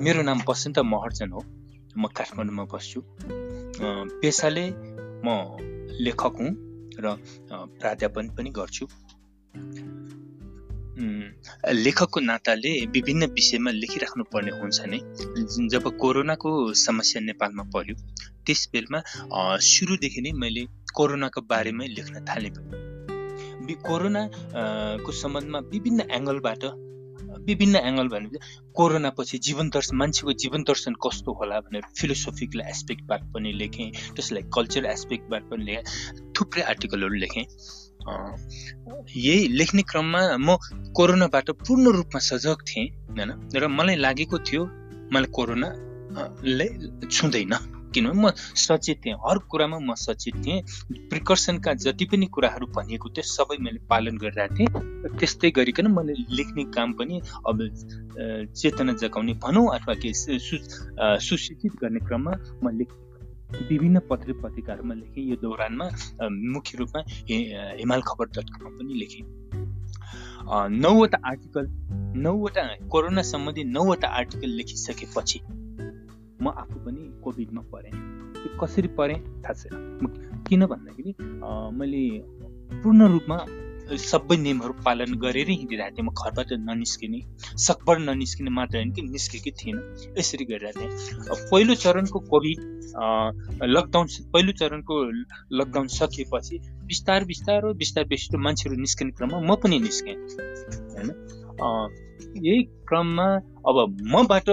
मेरो 0.00 0.22
नाम 0.22 0.38
बसन्त 0.48 0.78
महर्जन 0.80 1.30
हो। 1.30 1.40
म 1.92 2.06
काठमाडौँमा 2.16 2.64
बस्छु। 2.72 3.00
पेसाले 4.20 4.64
म 5.24 5.28
लेखक 6.00 6.34
हुँ 6.40 6.50
र 7.04 7.06
प्राध्यापन 7.80 8.28
पनि 8.36 8.50
गर्छु। 8.58 8.86
लेखकको 11.84 12.20
नाताले 12.20 12.70
विभिन्न 12.96 13.26
विषयमा 13.36 13.70
लेखिराख्नु 13.76 14.24
पर्ने 14.32 14.50
हुन्छ 14.60 14.78
नै। 14.88 14.98
जब 15.68 15.84
कोरोनाको 16.00 16.50
समस्या 16.80 17.20
नेपालमा 17.20 17.64
पर्यो 17.76 17.94
त्यस 18.46 18.68
बेलामा 18.72 19.00
सुरुदेखि 19.70 20.20
नै 20.20 20.32
मैले 20.42 20.62
कोरोनाको 20.96 21.40
बारेमै 21.52 21.86
लेख्न 21.96 22.24
थालेँ 22.28 22.52
कोरोनाको 23.88 25.10
सम्बन्धमा 25.22 25.58
विभिन्न 25.72 26.00
एङ्गलबाट 26.10 26.62
विभिन्न 27.50 27.76
एङ्गल 27.90 28.08
भने 28.08 28.38
कोरोना 28.76 29.10
पछि 29.18 29.38
जीवन 29.46 29.68
दर्शन 29.74 29.96
मान्छेको 29.96 30.32
जीवन 30.42 30.62
दर्शन 30.70 30.94
कस्तो 31.04 31.32
होला 31.32 31.60
भनेर 31.66 31.84
फिलोसोफिकल 31.98 32.60
एस्पेक्टबाट 32.68 33.22
पनि 33.34 33.52
लेखेँ 33.60 33.90
त्यसलाई 34.16 34.42
कल्चरल 34.54 34.86
एस्पेक्टबाट 34.86 35.42
पनि 35.50 35.64
लेखेँ 35.64 35.84
थुप्रै 36.36 36.62
आर्टिकलहरू 36.62 37.16
लेखेँ। 37.24 37.46
यही 39.16 39.48
लेख्ने 39.60 39.82
क्रममा 39.82 40.20
म 40.36 40.56
कोरोनाबाट 40.96 41.50
पूर्ण 41.66 41.92
रूपमा 41.92 42.20
सजग 42.20 42.58
थिएँ 42.68 42.86
होइन? 43.10 43.30
र 43.54 43.68
मलाई 43.68 43.96
लागेको 43.96 44.38
थियो 44.46 44.62
मलाई 45.12 45.30
कोरोनाले 45.36 46.66
छुँदैन। 47.06 47.54
किनभने 47.94 48.20
म 48.20 48.30
सचेत 48.56 49.00
थिएँ 49.04 49.14
हर 49.26 49.38
कुरामा 49.50 49.78
म 49.78 49.94
सचेत 49.96 50.36
थिएँ 50.46 50.62
प्रिकर्सनका 51.10 51.74
जति 51.84 52.04
पनि 52.12 52.26
कुराहरू 52.34 52.66
भनिएको 52.76 53.08
थियो 53.10 53.24
सबै 53.26 53.56
मैले 53.60 53.80
पालन 53.90 54.16
गरिरहेको 54.18 54.54
थिएँ 54.56 55.18
त्यस्तै 55.18 55.50
गरिकन 55.58 55.86
मैले 55.90 56.14
लेख्ने 56.36 56.64
काम 56.76 56.92
पनि 56.98 57.20
अब 57.48 57.56
चेतना 58.54 58.92
जगाउने 59.02 59.34
भनौँ 59.44 59.66
अथवा 59.74 59.94
के 60.02 60.12
सुसूचित 60.14 61.72
गर्ने 61.82 62.00
क्रममा 62.06 62.32
म 62.64 62.76
लेख 62.78 62.90
विभिन्न 63.70 64.00
पत्र 64.10 64.32
पत्रिकाहरूमा 64.42 64.94
लेखेँ। 64.94 65.24
यो 65.24 65.36
दौरानमा 65.36 65.86
मुख्य 66.54 66.78
रूपमा 66.78 67.00
हिमाल 67.30 68.00
खबर 68.08 68.26
डट 68.26 68.50
कममा 68.50 68.70
पनि 68.78 68.94
लेखेँ। 68.94 69.24
नौवटा 70.80 71.18
आर्टिकल 71.26 71.66
नौवटा 72.22 72.62
कोरोना 72.90 73.22
सम्बन्धी 73.22 73.64
नौवटा 73.64 74.08
आर्टिकल 74.18 74.50
लेखिसकेपछि 74.58 75.40
म 76.42 76.48
आफू 76.56 76.76
पनि 76.84 77.02
कोभिडमा 77.24 77.62
परेँ 77.72 77.92
कसरी 78.60 78.88
परेँ? 78.98 79.18
थाहा 79.44 79.52
छैन। 79.52 80.06
किन 80.48 80.66
भन्दाखेरि 80.66 81.12
मैले 81.78 82.02
पूर्ण 82.82 83.08
रूपमा 83.12 83.36
सबै 84.00 84.36
नियमहरू 84.36 84.72
पालन 84.86 85.14
गरेरै 85.22 85.54
हिँडिरहेको 85.60 85.96
थिएँ। 85.96 86.06
म 86.06 86.10
घरबाट 86.14 86.52
ननिस्किने 86.62 87.20
सकभर 87.58 87.98
ननिस्किने 87.98 88.50
मात्र 88.50 88.76
होइन 88.76 88.90
कि 88.94 89.02
निस्केकै 89.02 89.52
थिएन। 89.60 89.76
यसरी 90.18 90.44
गरिरहेको 90.50 90.80
थिएँ। 90.80 90.90
पहिलो 91.50 91.74
चरणको 91.84 92.18
कोभिड 92.32 92.58
लकडाउन 93.76 94.06
पहिलो 94.32 94.52
चरणको 94.60 94.94
लकडाउन 95.58 95.86
सकिएपछि 95.98 96.58
बिस्तार 96.86 97.24
बिस्तारो 97.24 97.74
बिस्तार 97.82 98.04
बिस्तारो 98.12 98.42
मान्छेहरू 98.42 98.80
निस्किने 98.80 99.10
क्रममा 99.18 99.40
म 99.42 99.54
पनि 99.62 99.78
निस्केँ। 99.80 100.16
होइन? 100.94 101.10
यही 102.36 102.62
क्रममा 102.88 103.28
अब 103.68 103.76
मबाट 104.14 104.48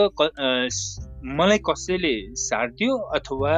मलाई 1.28 1.60
कसैले 1.60 2.14
सारिदियो 2.40 2.96
अथवा 3.18 3.54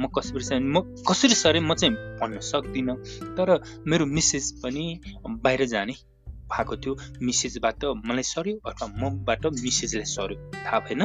म 0.00 0.06
कसरी 0.16 0.58
म 0.60 0.80
कसरी 1.08 1.34
सरे 1.34 1.60
म 1.60 1.74
चाहिँ 1.74 1.94
भन्न 2.20 2.40
सक्दिनँ। 2.42 2.96
तर 3.36 3.48
मेरो 3.88 4.04
मिसेज 4.06 4.50
पनि 4.62 4.84
बाहिर 5.44 5.64
जाने 5.66 5.94
भएको 6.52 6.76
थियो। 6.76 6.92
मिसेजबाट 7.22 7.84
मलाई 8.04 8.22
सर्यो 8.24 8.54
अथवा 8.68 8.86
मबाट 9.00 9.46
मिसेजलाई 9.58 10.04
सर्यो 10.06 10.36
थाहा 10.54 10.78
भएन। 10.86 11.02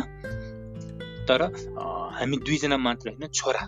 तर 1.28 1.42
हामी 2.18 2.38
दुईजना 2.46 2.78
मात्र 2.78 3.10
होइन 3.10 3.28
छोरा 3.32 3.64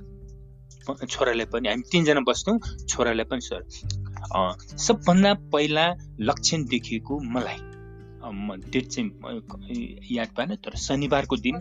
छोरालाई 1.05 1.45
पनि 1.53 1.69
हामी 1.69 1.83
तिनजना 1.91 2.21
बस्थ्यौँ 2.27 2.57
छोरालाई 2.89 3.25
पनि 3.31 3.41
सर्यो 3.41 4.77
सबभन्दा 4.77 5.33
पहिला 5.53 5.85
लक्षण 6.19 6.63
देखिएको 6.67 7.19
मलाई। 7.33 7.59
डेट 8.71 8.85
चाहिँ 8.87 9.09
याद 10.11 10.29
पाएन 10.37 10.55
तर 10.63 10.75
शनिबारको 10.77 11.35
दिन 11.37 11.55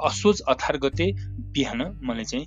असोज 0.00 0.40
अठार 0.48 0.76
गते 0.84 1.06
बिहान 1.54 1.80
मलाई 2.02 2.24
चाहिँ 2.24 2.46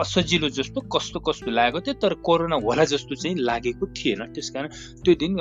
असजिलो 0.00 0.48
जस्तो 0.58 0.80
कस्तो 0.94 1.18
कस्तो 1.20 1.50
लागेको 1.50 1.80
थियो 1.86 1.94
तर 2.02 2.14
कोरोना 2.26 2.56
होला 2.64 2.84
जस्तो 2.92 3.14
चाहिँ 3.14 3.36
लागेको 3.38 3.86
थिएन। 3.96 4.20
त्यस 4.34 4.50
कारण 4.50 4.68
त्यो 5.04 5.14
दिन 5.22 5.32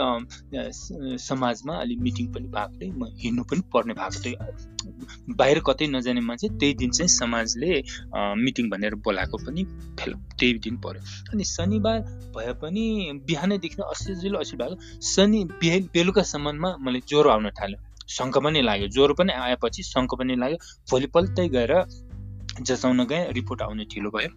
समाजमा 1.20 1.74
अलि 1.80 1.96
मिटिङ 2.06 2.28
पनि 2.34 2.48
भएको 2.48 2.80
थियो 2.80 2.94
म 2.94 3.12
हिँड्नु 3.22 3.44
पनि 3.50 3.62
पर्ने 3.74 3.94
भएको 4.00 4.20
थियो। 4.24 5.36
बाहिर 5.40 5.60
कतै 5.68 5.88
नजाने 5.88 6.22
मान्छे 6.22 6.48
त्यही 6.60 6.74
दिन 6.82 6.92
चाहिँ 6.92 7.10
समाजले 7.10 7.72
मिटिङ 8.44 8.70
भनेर 8.70 8.96
बोलाएको 9.06 9.38
पनि 9.46 9.64
फेल 10.00 10.14
त्यही 10.40 10.54
दिन 10.66 10.78
पर्यो। 10.84 11.02
अनि 11.34 11.44
शनिबार 11.46 12.00
भए 12.36 12.54
पनि 12.62 12.86
बिहानैदेखि 13.28 13.82
असजिलो 13.84 14.38
असजिलो 14.40 14.66
भएको 14.66 14.78
शनि 15.08 15.40
बेलुकासम्ममा 15.94 16.70
मलाई 16.86 17.02
ज्वरो 17.10 17.30
आउन 17.30 17.50
थाल्यो। 17.60 17.80
शङ्क 18.10 18.38
पनि 18.46 18.62
लाग्यो। 18.62 18.88
ज्वरो 18.96 19.14
पनि 19.20 19.34
आएपछि 19.34 19.84
शङ्क 19.84 20.16
पनि 20.20 20.36
लाग्यो। 20.36 20.58
भोलिपल्टै 20.92 21.48
गएर 21.50 21.74
जचाउन 22.62 23.06
गएँ 23.06 23.32
रिपोर्ट 23.34 23.62
आउने 23.62 23.84
ढिलो 23.94 24.10
भयो। 24.16 24.32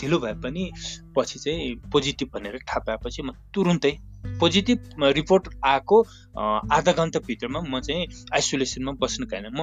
ढिलो 0.00 0.18
भए 0.18 0.32
पनि 0.44 0.70
पछि 1.16 1.38
चाहिँ 1.38 1.74
पोजिटिभ 1.92 2.28
भनेर 2.34 2.58
थाहा 2.68 2.78
पाएपछि 2.86 3.22
म 3.22 3.32
तुरुन्तै 3.54 3.92
पोजिटिभ 4.40 5.04
रिपोर्ट 5.18 5.48
आएको 5.64 6.00
आधा 6.76 6.92
घन्टाभित्रमा 6.92 7.60
म 7.60 7.80
चाहिँ 7.80 8.06
आइसोलेसनमा 8.34 8.92
बस्नु 9.02 9.26
गएन। 9.26 9.46
म 9.52 9.60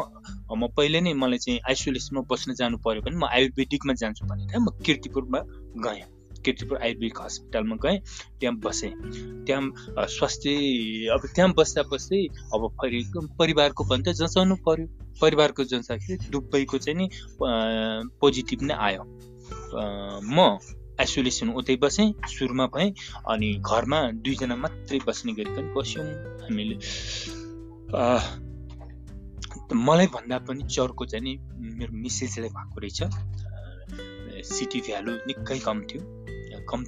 म 0.57 0.67
पहिले 0.77 1.01
नै 1.01 1.13
मलाई 1.13 1.37
चाहिँ 1.37 1.59
आइसोलेसनमा 1.69 2.21
बस्न 2.31 2.53
जानु 2.59 2.77
पऱ्यो 2.85 3.01
भने 3.01 3.17
म 3.17 3.25
आयुर्वेदिकमा 3.31 3.93
जान्छु 4.01 4.25
भनेर 4.25 4.59
म 4.59 4.67
किर्तिपुरमा 4.85 5.39
गएँ। 5.85 6.18
किर्तिपुर 6.45 6.77
आयुर्वेदिक 6.83 7.17
हस्पिटलमा 7.21 7.75
गएँ 7.83 7.97
त्यहाँ 8.39 8.55
बसेँ। 8.63 8.91
त्यहाँ 9.45 10.07
स्वास्थ्य 10.07 10.49
अब 11.13 11.21
त्यहाँ 11.35 11.53
बस्दा 11.57 11.81
बस्दै 11.91 12.21
अब 12.53 12.61
फेरि 12.81 13.03
परिवारको 13.39 13.83
त 13.89 14.13
जँचाउनु 14.19 14.55
पर्यो। 14.65 14.87
परिवारको 15.21 15.63
जँचाखेरि 15.63 16.29
दुबईको 16.31 16.77
चाहिँ 16.77 16.97
नि 16.97 17.05
पोजिटिभ 18.19 18.61
नै 18.63 18.75
आयो। 18.87 19.03
म 20.23 20.57
आइसोलेसन 20.99 21.49
उतै 21.55 21.75
बसेँ 21.79 22.07
सुरुमा 22.27 22.65
भएँ 22.75 22.91
अनि 23.31 23.49
घरमा 23.63 23.99
दुईजना 24.19 24.55
मात्रै 24.55 24.99
बस्ने 25.07 25.31
गरी 25.33 25.51
पनि 25.55 25.69
बस्यौँ। 25.75 26.05
हामीले 26.43 26.75
मलाई 29.75 30.07
भन्दा 30.13 30.37
पनि 30.47 30.63
चर्को 30.67 31.05
चाहिँ 31.05 31.23
नि 31.23 31.33
मेरो 31.79 31.93
मिसेजलाई 32.03 32.49
भएको 32.49 32.77
रहेछ। 32.83 32.99
सिटी 34.45 34.79
भ्यालु 34.81 35.11
निकै 35.27 35.59
कम 35.59 35.77
थियो। 35.87 36.01
कम 36.69 36.79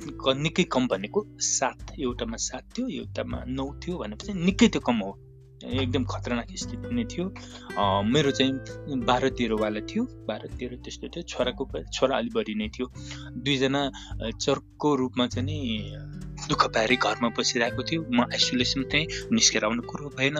निकै 0.45 0.63
कम 0.73 0.87
भनेको 0.87 1.25
सात 1.47 1.93
एउटामा 1.99 2.37
सात 2.47 2.63
थियो 2.77 2.87
एउटामा 2.99 3.43
नौ 3.57 3.65
थियो 3.81 3.97
भनेपछि 3.97 4.33
निकै 4.45 4.67
त्यो 4.67 4.81
कम 4.87 4.97
हो। 5.05 5.11
एकदम 5.61 6.03
खतरनाक 6.09 6.51
स्थिति 6.57 6.89
नै 6.95 7.03
थियो। 7.05 7.25
मेरो 8.13 8.31
चाहिँ 8.37 8.53
बाह्र 9.05 9.29
तेह्रवाला 9.37 9.81
थियो। 9.89 10.03
बाह्र 10.27 10.47
तेह्र 10.59 10.75
त्यस्तो 10.83 11.07
थियो। 11.13 11.23
छोराको 11.31 11.63
छोरा 11.93 12.17
अलि 12.17 12.29
बढी 12.35 12.53
नै 12.57 12.67
थियो। 12.73 12.85
दुईजना 13.45 13.81
चर्को 14.41 14.95
रूपमा 15.01 15.27
चाहिँ 15.27 15.45
नि 15.45 15.59
दुःख 16.51 16.63
पाएर 16.75 16.91
घरमा 16.99 17.29
बसिरहेको 17.31 17.81
थियो। 17.87 18.01
म 18.11 18.27
आइसोलेसन 18.27 18.83
थिएँ 18.91 19.31
निस्केर 19.31 19.63
आउनु 19.65 19.81
कुरो 19.87 20.09
भएन। 20.19 20.37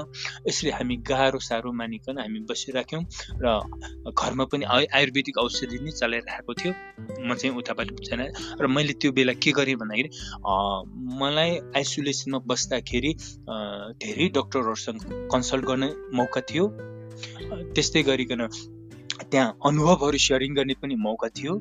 यसरी 0.48 0.70
हामी 0.76 0.96
गाह्रो 1.08 1.40
साह्रो 1.40 1.72
मानिकन 1.72 2.20
हामी 2.20 2.40
बसिराख्यौँ 2.52 3.04
र 3.40 3.48
घरमा 4.12 4.46
पनि 4.52 4.66
आयुर्वेदिक 4.68 5.38
औषधि 5.38 5.78
नै 5.80 5.92
चलाइरहेको 5.96 6.52
थियो। 6.60 6.72
म 7.24 7.34
चाहिँ 7.40 7.56
उताबाट 7.56 7.88
बुझेन 7.96 8.22
र 8.60 8.68
मैले 8.68 8.94
त्यो 9.00 9.12
बेला 9.16 9.34
के 9.40 9.52
गरेँ 9.56 9.76
भन्दाखेरि 9.80 10.10
मलाई 11.22 11.52
आइसोलेसनमा 11.80 12.40
बस्दाखेरि 12.50 13.12
धेरै 14.04 14.28
डक्टरहरूसँग 14.36 15.00
कन्सल्ट 15.32 15.66
गर्ने 15.66 15.90
मौका 16.12 16.42
थियो। 16.50 16.66
त्यस्तै 17.76 18.04
गरिकन 18.04 18.42
त्यहाँ 19.32 19.58
अनुभवहरू 19.66 20.18
सेयरिङ 20.18 20.56
गर्ने 20.56 20.74
पनि 20.82 20.96
मौका 21.06 21.28
थियो 21.38 21.54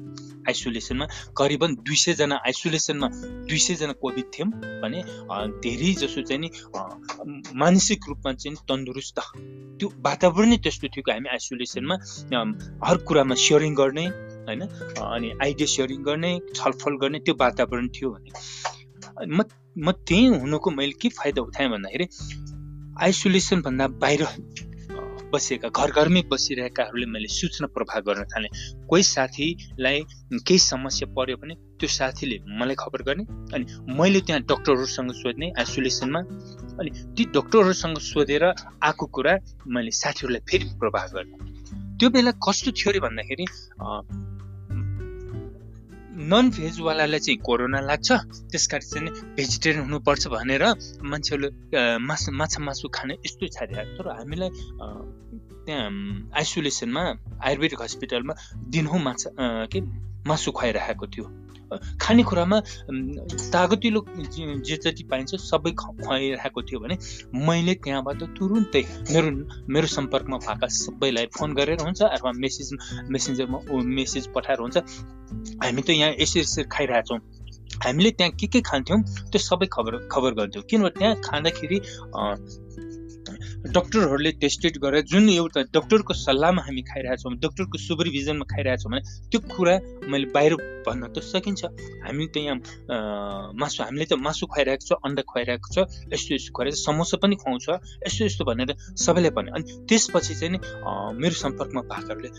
आइसोलेसनमा 0.48 1.06
करिबन 1.36 1.74
दुई 1.86 1.96
सयजना 2.04 2.36
आइसोलेसनमा 2.46 3.08
दुई 3.48 3.58
सयजना 3.66 3.92
कोभिड 4.02 4.26
थियौँ 4.34 4.48
भने 4.82 5.02
धेरै 5.64 5.92
जसो 6.02 6.22
चाहिँ 6.22 6.40
नि 6.40 6.48
मानसिक 7.62 8.00
रूपमा 8.08 8.32
चाहिँ 8.32 8.56
तन्दुरुस्त। 8.68 9.18
त्यो 9.78 9.88
वातावरण 10.06 10.48
नै 10.48 10.56
त्यस्तो 10.64 10.88
थियो 10.88 11.02
कि 11.06 11.12
हामी 11.12 11.28
आइसोलेसनमा 11.36 11.96
हर 12.86 12.96
कुरामा 13.08 13.34
सेयरिङ 13.44 13.74
गर्ने 13.74 14.06
होइन? 14.06 14.62
अनि 14.96 15.28
आइडिया 15.42 15.66
सेयरिङ 15.74 16.02
गर्ने 16.02 16.30
छलफल 16.54 16.96
गर्ने 17.02 17.18
त्यो 17.26 17.34
वातावरण 17.40 17.88
थियो 17.96 18.10
भने। 18.10 18.30
म 19.26 19.42
म 19.78 19.92
त्यहीँ 19.92 20.28
हुनुको 20.40 20.70
मैले 20.70 20.96
के 21.02 21.08
फाइदा 21.18 21.42
उठाएँ 21.42 21.68
भन्दाखेरि 21.70 22.06
आइसोलेसनभन्दा 23.00 23.86
बाहिर 24.02 24.22
बसेका 25.32 25.68
घर 25.68 25.90
घरमै 25.90 26.22
बसिरहेकाहरूले 26.30 27.06
मैले 27.06 27.28
सूचना 27.28 27.66
प्रभाव 27.76 28.00
गर्न 28.06 28.24
थालेँ। 28.32 28.50
कोही 28.88 29.02
साथीलाई 29.02 30.00
केही 30.46 30.58
समस्या 30.58 31.08
पर्यो 31.16 31.36
भने 31.36 31.54
त्यो 31.80 31.88
साथीले 31.88 32.38
मलाई 32.60 32.76
खबर 32.78 33.02
गर्ने 33.08 33.24
अनि 33.54 33.64
मैले 33.98 34.20
त्यहाँ 34.26 34.42
डक्टरहरूसँग 34.42 35.12
सोध्ने 35.12 35.52
आइसोलेसनमा 35.58 36.20
अनि 36.80 36.90
ती 37.16 37.24
डक्टरहरूसँग 37.36 37.98
सोधेर 37.98 38.44
आएको 38.44 39.06
कुरा 39.06 39.36
मैले 39.66 39.90
साथीहरूलाई 39.90 40.42
फेरि 40.50 40.64
प्रभाव 40.80 41.08
गर्ने। 41.14 41.36
त्यो 41.98 42.08
बेला 42.10 42.30
कस्तो 42.44 42.70
थियो 42.72 42.90
अरे 42.90 43.00
भन्दाखेरि 43.00 43.44
नन 46.20 46.50
भेजवालालाई 46.52 47.18
चाहिँ 47.18 47.38
कोरोना 47.40 47.80
लाग्छ। 47.80 48.08
त्यस 48.52 48.64
कारण 48.68 48.84
चाहिँ 48.92 49.34
भेजिटेरियन 49.36 49.84
हुनुपर्छ 49.88 50.28
भनेर 50.28 50.64
मान्छेहरूले 51.00 51.98
मासु 51.98 52.32
माछा 52.32 52.60
मासु 52.60 52.88
खाने 52.92 53.14
यस्तो 53.24 53.48
छाडिरहेको 53.56 53.92
तर 53.96 54.08
हामीलाई 54.20 54.50
त्यहाँ 55.64 55.88
आइसोलेसनमा 56.36 57.02
आयुर्वेदिक 57.40 57.80
हस्पिटलमा 57.82 58.34
दिनहुँ 58.68 59.00
माछा 59.00 59.28
के 59.72 59.78
मासु 60.28 60.50
खुवाइरहेको 60.52 61.06
थियो। 61.08 61.24
खानेकुरामा 62.00 62.58
तागतिलो 63.54 64.00
जे 64.66 64.76
जति 64.84 65.04
पाइन्छ 65.10 65.34
सबै 65.42 65.72
खुवाइरहेको 65.80 66.62
थियो 66.62 66.80
भने 66.80 66.96
मैले 67.46 67.74
त्यहाँबाट 67.84 68.22
तुरुन्तै 68.38 68.82
मेरो 69.12 69.30
मेरो 69.68 69.86
सम्पर्कमा 69.96 70.36
भएका 70.46 70.66
सबैलाई 70.76 71.26
फोन 71.38 71.54
गरेर 71.54 71.80
हुन्छ 71.80 72.02
अथवा 72.02 72.32
मेसेज 72.42 72.68
मेसेन्जरमा 73.10 73.58
मेसेज 73.98 74.28
पठाएर 74.34 74.58
हुन्छ। 74.60 74.76
हामी 75.62 75.82
त 75.82 75.90
यहाँ 75.90 76.12
यसरी 76.20 76.40
यसरी 76.40 76.64
खाइरहेछौँ 76.72 77.18
हामीले 77.84 78.10
त्यहाँ 78.10 78.32
के 78.40 78.46
के 78.46 78.60
खान्थ्यौँ 78.60 79.00
त्यो 79.30 79.38
सबै 79.40 79.66
खबर 79.72 79.96
खबर 80.12 80.30
गर्थ्यौँ। 80.34 80.64
किनभने 80.70 80.90
त्यहाँ 80.98 81.14
खाँदाखेरि 81.24 81.78
डक्टरहरूले 83.60 84.30
टेस्टेड 84.40 84.76
गरेर 84.82 85.02
जुन 85.04 85.28
एउटा 85.28 85.60
डक्टरको 85.76 86.14
सल्लाहमा 86.16 86.62
हामी 86.64 86.82
खाइरहेछौँ 86.82 87.32
डक्टरको 87.44 87.78
सुपरभिजनमा 87.78 88.44
खाइरहेछौँ 88.52 88.90
भने 88.92 89.00
त्यो 89.30 89.40
कुरा 89.52 89.74
मैले 90.08 90.26
बाहिर 90.32 90.54
भन्न 90.86 91.12
त 91.12 91.20
सकिन्छ। 91.20 91.64
हामी 92.08 92.26
त 92.32 92.36
यहाँ 92.40 92.56
मासु 93.60 93.82
हामीले 93.84 94.06
त 94.08 94.16
मासु 94.16 94.46
खुवाइरहेको 94.48 94.84
छ 94.88 94.96
अन्डा 95.04 95.22
खुवाइरहेको 95.28 95.68
छ 95.74 95.78
यस्तो 96.08 96.34
यस्तो 96.34 96.50
खुवाइरहेको 96.56 96.80
समोसा 96.88 97.16
पनि 97.20 97.36
खुवाउँछ 97.36 97.68
यस्तो 98.08 98.24
यस्तो 98.24 98.44
भनेर 98.48 98.70
सबैले 98.96 99.30
भन्यो। 99.36 99.52
अनि 99.52 99.64
त्यसपछि 99.84 100.34
चाहिँ 100.40 100.52
नि 100.56 100.58
मेरो 101.20 101.36
सम्पर्कमा 101.44 101.80
भएकाहरूले 101.92 102.30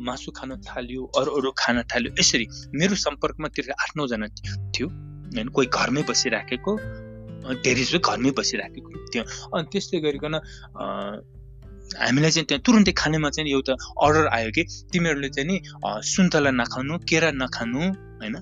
मासु 0.00 0.32
खान 0.32 0.50
थाल्यो 0.64 1.02
अरू 1.12 1.30
अरू 1.38 1.50
खान 1.60 1.84
थाल्यो। 1.92 2.16
यसरी 2.18 2.46
मेरो 2.80 2.96
सम्पर्कमा 3.04 3.48
त्यो 3.52 3.72
आठ 3.76 3.90
नौजना 4.00 4.26
थियो। 4.72 4.88
होइन 4.88 5.48
कोही 5.48 5.66
घरमै 5.68 6.02
बसिराखेको 6.08 6.72
धेरै 7.64 7.84
घरमै 7.98 8.30
बसिराखेको 8.38 8.88
थियो 9.12 9.24
अनि 9.54 9.66
त्यस्तै 9.72 10.00
गरिकन 10.00 10.34
हामीलाई 11.92 12.30
चाहिँ 12.30 12.46
त्यहाँ 12.46 12.62
तुरुन्तै 12.66 12.92
खानेमा 12.92 13.30
चाहिँ 13.30 13.52
एउटा 13.52 13.74
अर्डर 14.06 14.26
आयो 14.36 14.50
कि 14.56 14.62
तिमीहरूले 14.92 15.28
चाहिँ 15.28 15.48
नि 15.50 15.56
सुन्तला 16.04 16.50
नखानु 16.50 16.98
केरा 17.08 17.30
नखानु 17.42 17.80
होइन 18.20 18.36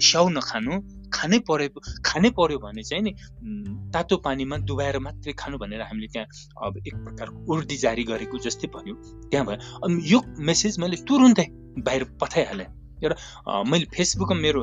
स्याउ 0.00 0.28
नखानु 0.28 0.72
खानै 1.14 1.38
परे 1.48 1.66
खानै 2.04 2.30
पर्यो 2.30 2.58
भने 2.58 2.82
चाहिँ 2.82 3.02
नि 3.04 3.12
तातो 3.94 4.16
पानीमा 4.16 4.56
डुबाएर 4.68 4.98
मात्रै 4.98 5.32
खानु 5.38 5.58
भनेर 5.58 5.82
हामीले 5.82 6.08
त्यहाँ 6.12 6.28
अब 6.66 6.72
एक 6.86 6.94
प्रकारको 6.94 7.38
उर्दी 7.54 7.76
जारी 7.76 8.04
गरेको 8.04 8.38
जस्तै 8.38 8.68
भयो 8.76 8.94
त्यहाँ 9.30 9.46
भयो 9.46 9.58
अनि 9.80 9.94
यो 10.12 10.18
मेसेज 10.38 10.78
मैले 10.78 10.96
तुरुन्तै 11.08 11.46
बाहिर 11.86 12.04
पठाइहालेँ। 12.20 12.83
एउटा 13.04 13.62
मैले 13.70 13.86
फेसबुकमा 13.94 14.40
मेरो 14.40 14.62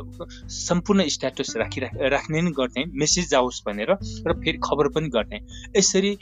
सम्पूर्ण 0.49 1.07
स्ट्याटस 1.07 1.55
राखि 1.57 1.79
राख्ने 2.09 2.41
नै 2.41 2.51
गर्थेँ 2.51 2.85
मेसेज 2.95 3.29
जाओस् 3.31 3.61
भनेर 3.65 3.91
र 4.27 4.33
फेरि 4.35 4.57
खबर 4.63 4.87
पनि 4.95 5.09
गर्थेँ। 5.09 5.39
यसरी 5.77 6.17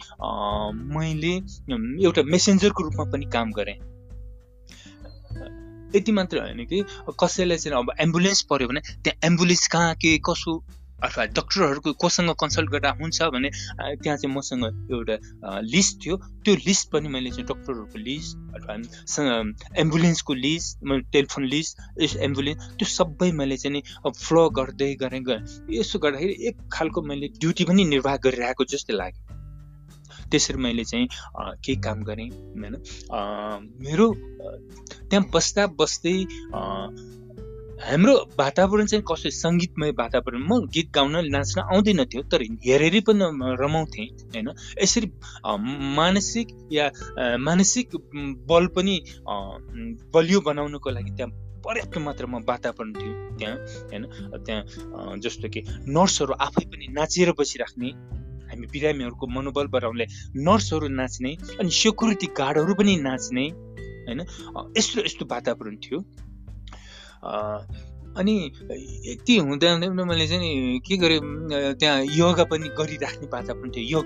मैले 0.95 1.33
एउटा 2.05 2.23
मेसेन्जरको 2.27 2.83
रूपमा 2.83 3.11
पनि 3.11 3.25
काम 3.33 3.51
गरेँ। 3.51 3.77
यति 5.95 6.11
मात्र 6.11 6.37
होइन 6.39 6.65
कि 6.65 6.83
कसैलाई 7.19 7.57
चाहिँ 7.57 7.77
अब 7.77 7.91
एम्बुलेन्स 7.99 8.41
पऱ्यो 8.49 8.67
भने 8.67 8.81
त्यहाँ 9.03 9.27
एम्बुलेन्स 9.27 9.67
कहाँ 9.67 9.93
के 9.95 10.17
कसो 10.19 10.53
अथवा 11.03 11.25
डक्टरहरूको 11.37 11.93
कोसँग 11.95 12.31
कन्सल्ट 12.39 12.69
गर्दा 12.71 12.89
हुन्छ 12.99 13.21
भने 13.33 13.49
त्यहाँ 13.49 14.17
चाहिँ 14.17 14.35
मसँग 14.35 14.63
एउटा 14.91 15.15
लिस्ट 15.65 15.97
थियो। 16.05 16.15
त्यो 16.43 16.55
लिस्ट 16.67 16.91
पनि 16.91 17.07
मैले 17.09 17.29
चाहिँ 17.29 17.45
डक्टरहरूको 17.47 17.97
लिस्ट 17.99 18.37
अथवा 18.55 18.73
एम्बुलेन्सको 19.81 20.33
लिस्ट 20.33 20.69
टेलिफोन 21.11 21.43
लिस्ट 21.47 22.17
एम्बुलेन्स 22.19 22.67
त्यो 22.77 22.87
सबै 22.89 23.31
मैले 23.31 23.57
चाहिँ 23.57 23.81
फ्लो 24.19 24.49
गर्दै 24.59 24.93
गरेँ 25.01 25.23
यसो 25.71 25.99
गर्दाखेरि 25.99 26.35
एक 26.47 26.69
खालको 26.73 27.01
मैले 27.01 27.27
ड्युटी 27.39 27.63
पनि 27.65 27.85
निर्वाह 27.85 28.15
गरिरहेको 28.23 28.63
जस्तै 28.65 28.93
लाग्यो। 28.93 29.37
त्यसरी 30.31 30.57
मैले 30.61 30.83
चाहिँ 30.85 31.07
केही 31.65 31.75
काम 31.81 32.03
गरेँ 32.05 32.29
होइन? 32.29 32.75
मेरो 33.81 34.07
त्यहाँ 35.09 35.25
बस्दा 35.33 35.65
बस्दै 35.79 36.13
हाम्रो 37.79 38.13
वातावरण 38.39 38.85
चाहिँ 38.85 39.03
कसै 39.07 39.29
सङ्गीतमय 39.33 39.91
वातावरण 39.97 40.41
म 40.43 40.67
गीत 40.67 40.89
गाउन 40.91 41.15
नाच्न 41.31 41.61
आउँदैन 41.63 42.03
थियो 42.11 42.21
तर 42.27 42.41
हेरेरै 42.65 43.01
पनि 43.07 43.25
रमाउँथेँ 43.55 44.07
होइन। 44.35 44.49
यसरी 44.83 45.07
मानसिक 45.95 46.47
या 46.71 46.85
मानसिक 47.39 47.95
बल 48.51 48.67
पनि 48.75 48.95
बलियो 50.13 50.39
बनाउनुको 50.41 50.89
लागि 50.89 51.11
त्यहाँ 51.17 51.31
पर्याप्त 51.63 51.97
मात्रामा 51.99 52.37
वातावरण 52.47 52.93
थियो 52.99 53.13
त्यहाँ 53.39 53.55
होइन। 53.89 54.03
त्यहाँ 54.43 55.17
जस्तो 55.23 55.47
कि 55.47 55.59
नर्सहरू 55.87 56.33
आफै 56.37 56.65
पनि 56.67 56.85
नाचेर 56.93 57.31
बसिराख्ने 57.39 57.89
हामी 58.49 58.65
बिरामीहरूको 58.75 59.25
मनोबल 59.29 59.67
बढाउनले 59.73 60.05
नर्सहरू 60.43 60.87
नाच्ने 60.99 61.31
अनि 61.59 61.69
सेक्युरिटी 61.73 62.27
गार्डहरू 62.35 62.73
पनि 62.75 62.95
नाच्ने 63.07 63.45
होइन। 64.07 64.19
यस्तो 64.77 65.05
यस्तो 65.05 65.25
वातावरण 65.31 65.75
थियो। 65.85 65.99
अनि 68.19 68.33
यति 69.05 69.35
हुँदा 69.37 69.75
मैले 69.77 70.27
चाहिँ 70.27 70.79
के 70.81 70.97
गरेँ 70.97 71.19
त्यहाँ 71.79 72.03
योगा 72.03 72.43
पनि 72.51 72.69
गरिराख्ने 72.77 73.27
वातावरण 73.33 73.69
थियो। 73.71 73.85
यो 73.85 74.01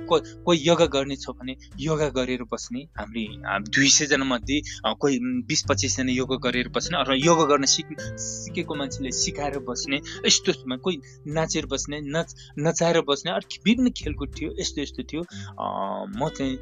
कोही 0.45 0.59
योगा 0.59 0.85
गर्ने 0.91 1.15
छ 1.15 1.29
भने 1.39 1.55
योगा 1.79 2.09
गरेर 2.17 2.43
बस्ने 2.51 2.81
हामी 2.99 3.23
दुई 3.69 3.89
सयजना 3.89 4.25
मध्ये 4.25 4.61
कोही 5.01 5.19
बिस 5.47 5.61
पच्चिसजना 5.69 6.11
योगा 6.11 6.35
गरेर 6.43 6.67
बस्ने 6.75 6.97
अथवा 6.99 7.15
योगा 7.15 7.45
गर्न 7.47 7.65
सिक 7.65 7.87
सिकेको 8.19 8.75
मान्छेले 8.75 9.11
सिकाएर 9.23 9.59
बस्ने 9.69 9.97
यस्तो 10.25 10.77
कोही 10.77 10.97
नाचेर 11.33 11.65
बस्ने 11.71 12.01
नच 12.03 12.35
नचाएर 12.59 13.01
बस्ने 13.07 13.31
अरू 13.31 13.45
विभिन्न 13.65 13.89
खेलकुद 13.97 14.29
थियो 14.39 14.49
यस्तो 14.59 14.81
यस्तो 14.81 15.03
थियो। 15.03 15.21
म 15.23 16.29
चाहिँ 16.29 16.55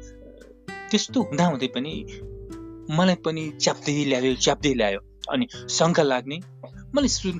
त्यस्तो 0.90 1.18
हुँदाहुँदै 1.22 1.68
पनि 1.74 1.92
मलाई 2.90 3.16
पनि 3.24 3.42
च्याप्दै 3.60 4.04
ल्यायो 4.04 4.34
च्याप्दै 4.36 4.74
ल्यायो। 4.74 5.00
अनि 5.32 5.46
शङ्का 5.78 6.02
लाग्ने। 6.02 6.38
मैले 6.94 7.08
सु 7.08 7.32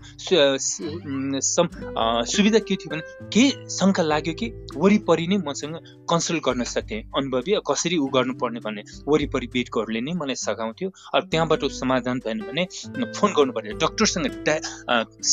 सुविधा 2.33 2.59
के 2.69 2.75
थियो 2.81 2.89
भने 2.91 3.03
के 3.29 3.45
शङ्का 3.69 4.03
लाग्यो 4.03 4.35
कि 4.41 4.47
वरिपरि 4.77 5.27
नै 5.29 5.37
मसँग 5.45 5.75
कन्सल्ट 6.11 6.43
गर्न 6.45 6.65
सकेँ। 6.65 7.01
अनुभवी 7.17 7.53
कसरी 7.69 7.97
उ 7.99 8.07
गर्नुपर्ने 8.17 8.61
भन्ने 8.65 8.83
वरिपरि 9.09 9.47
बेडकोहरूले 9.53 10.01
नै 10.01 10.13
मलाई 10.17 10.37
सघाउँथ्यो। 10.41 10.89
अब 11.15 11.29
त्यहाँबाट 11.31 11.65
समाधान 11.81 12.19
भएन 12.25 12.39
भने 12.49 12.65
फोन 13.13 13.31
गर्नुपर्ने 13.39 13.77
डक्टरसँग 13.85 14.25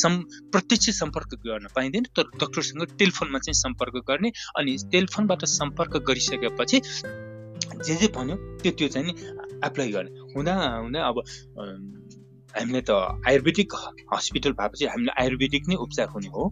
सम् 0.01 0.17
प्रत्यक्ष 0.51 0.89
सम्पर्क 0.99 1.31
गर्न 1.47 1.67
पाइँदैन। 1.75 2.03
तर 2.15 2.23
डक्टरसँग 2.43 2.81
टेलिफोनमा 2.99 3.39
चाहिँ 3.39 3.57
सम्पर्क 3.63 3.95
गर्ने 4.09 4.29
अनि 4.59 4.71
टेलिफोनबाट 4.91 5.45
सम्पर्क 5.47 5.93
गरिसकेपछि 6.07 6.77
जे 7.85 7.95
जे 7.95 8.07
भन्यो 8.15 8.35
त्यो 8.59 8.71
त्यो 8.77 8.87
चाहिँ 8.93 9.07
नि 9.07 9.13
एप्लाई 9.65 9.91
गर्ने। 9.91 10.11
हुँदा 10.35 10.53
हुँदा 10.83 10.99
अब 11.07 11.15
हामीले 12.57 12.81
त 12.81 12.91
आयुर्वेदिक 13.27 13.73
हस्पिटल 14.13 14.51
भएपछि 14.51 14.85
हामीले 14.85 15.11
आयुर्वेदिक 15.21 15.69
नै 15.69 15.75
उपचार 15.75 16.07
हुने 16.07 16.27
हो। 16.27 16.43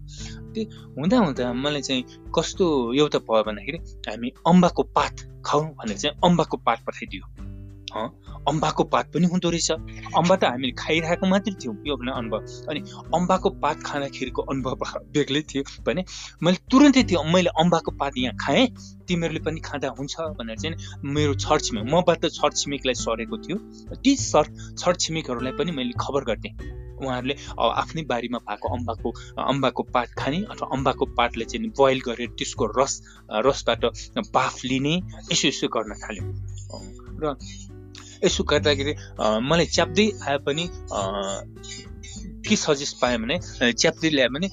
त्यो 0.54 0.64
हुँदा 0.98 1.18
हुँदा 1.18 1.54
मलाई 1.54 1.82
चाहिँ 1.82 2.04
कस्तो 2.36 2.66
एउटा 2.94 3.20
भयो 3.20 3.44
भन्दाखेरि 3.44 3.78
हामी 4.10 4.32
अम्बाको 4.48 4.84
पात 4.98 5.16
खाउँ 5.46 5.66
भनेर 5.76 5.98
चाहिँ 5.98 6.16
अम्बाको 6.24 6.58
पात 6.58 6.80
पठाइदियो। 6.88 7.37
अम्बाको 7.92 8.84
पात 8.84 9.06
पनि 9.14 9.26
हुँदो 9.28 9.50
रहेछ। 9.50 9.72
अम्बा 10.14 10.36
त 10.36 10.44
हामीले 10.46 10.74
खाइरहेको 10.78 11.26
मात्रै 11.28 11.54
थियौँ। 11.62 11.76
यो 11.88 11.96
भने 11.98 12.12
अनुभव। 12.12 12.40
अनि 12.70 12.80
अम्बाको 13.16 13.50
पात 13.64 13.78
खाँदाखेरिको 13.84 14.42
अनुभव 14.42 14.76
बेग्लै 15.14 15.42
थियो 15.50 15.64
भने 15.86 16.04
मैले 16.44 16.58
तुरन्तै 16.72 17.04
त्यो 17.04 17.24
मैले 17.24 17.50
अम्बाको 17.56 17.92
पात 18.00 18.14
यहाँ 18.18 18.36
खाएँ। 18.40 18.68
तिमीहरूले 19.08 19.40
पनि 19.46 19.60
खाँदा 19.64 19.88
हुन्छ 20.00 20.16
भनेर 20.40 20.58
चाहिँ 20.58 20.76
मेरो 21.06 21.34
छरछिमेक 21.36 21.86
मबाट 21.94 22.26
छरछिमेकलाई 22.30 22.96
सरेको 22.96 23.38
थियो। 23.38 23.58
ती 23.96 24.16
सर 24.16 24.46
छरछिमेकहरूलाई 24.76 25.54
पनि 25.60 25.72
मैले 25.72 25.94
खबर 26.00 26.24
गर्थेँ। 26.28 26.54
उहाँहरूले 26.98 27.36
आफ्नै 27.62 28.04
बारीमा 28.10 28.40
भएको 28.48 28.68
अम्बाको 28.76 29.10
अम्बाको 29.38 29.84
पात 29.94 30.10
खाने 30.18 30.38
अथवा 30.50 30.68
अम्बाको 30.74 31.06
पातले 31.14 31.46
चाहिँ 31.46 31.70
बोइल 31.78 32.00
गरेर 32.06 32.30
त्यसको 32.38 32.66
रस 32.78 32.94
रसबाट 33.46 33.86
बाफ 34.34 34.64
लिने 34.66 34.96
यसो 35.32 35.48
यसो 35.48 35.68
गर्न 35.70 35.94
थाल्यो। 36.02 36.24
र 37.22 37.38
यसो 38.24 38.44
गर्दाखेरि 38.44 38.94
मलाई 39.50 39.66
च्याप्दै 39.76 40.06
आए 40.28 40.38
पनि 40.46 40.66
के 42.48 42.56
सजेस्ट 42.56 42.96
पाएँ 43.02 43.18
भने 43.18 43.36
च्याप्दै 43.74 44.10
ल्यायो 44.10 44.30
भने 44.36 44.48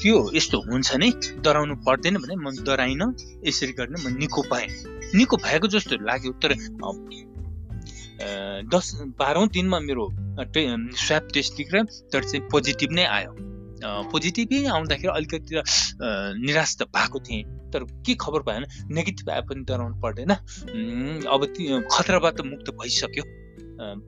त्यो 0.00 0.16
यस्तो 0.34 0.56
हुन्छ 0.70 0.88
नि 1.02 1.08
डराउनु 1.44 1.74
पर्दैन 1.86 2.16
भने 2.22 2.34
म 2.36 2.46
डराइनँ 2.66 3.08
यसरी 3.46 3.72
गर्ने 3.78 3.98
म 4.02 4.16
निको 4.18 4.42
पाएँ 4.50 4.68
निको 5.14 5.36
भएको 5.36 5.66
जस्तो 5.74 5.94
लाग्यो 6.08 6.32
तर 6.42 6.54
दस 8.72 8.86
बाह्रौँ 9.18 9.46
दिनमा 9.54 9.78
मेरो 9.80 10.04
टे 10.54 10.62
स्वाब 10.96 11.28
टेस्ट 11.34 11.52
निक्ल्यो 11.58 11.82
तर 12.12 12.22
चाहिँ 12.24 12.42
पोजिटिभ 12.50 12.90
नै 12.92 13.04
आयो। 13.18 13.32
पोजिटिभै 13.82 14.64
आउँदाखेरि 14.68 15.08
अलिकति 15.08 15.62
निराश 16.46 16.76
त 16.76 16.82
भएको 16.90 17.18
थिएँ। 17.20 17.42
तर 17.72 17.84
के 18.06 18.14
खबर 18.14 18.40
भएन? 18.42 18.64
नेगेटिभ 18.90 19.30
आए 19.30 19.42
पनि 19.48 19.64
डराउनु 19.64 20.00
पर्दैन। 20.02 20.30
अब 21.26 21.44
त्यो 21.56 21.80
खतराबाट 21.86 22.40
मुक्त 22.46 22.70
भइसक्यो। 22.80 23.24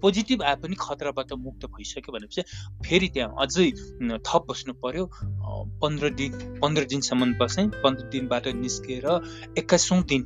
पोजिटिभ 0.03 0.43
आए 0.43 0.57
पनि 0.63 0.75
खतराबाट 0.81 1.33
मुक्त 1.39 1.67
भइसक्यो 1.71 2.13
भनेपछि 2.13 2.43
फेरि 2.83 3.09
त्यहाँ 3.15 3.31
अझै 3.41 3.71
थप 4.27 4.43
बस्नु 4.51 4.75
पर्यो। 4.83 5.05
पन्ध्र 5.83 6.11
दिन 6.19 6.59
पन्ध्र 6.63 6.85
दिनसम्म 6.91 7.33
बसेँ 7.39 7.67
पन्ध्र 7.79 8.05
दिनबाट 8.11 8.49
निस्केर 8.59 9.07
एक्काइसौँ 9.59 10.03
दिन 10.11 10.23